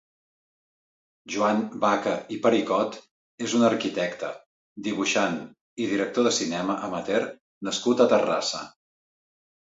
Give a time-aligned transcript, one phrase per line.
[1.31, 2.95] Joan Baca i Pericot
[3.47, 4.29] és un arquitecte,
[4.87, 5.37] dibuixant
[5.85, 7.21] i director de cinema amateur
[7.69, 8.63] nascut a Terrassa.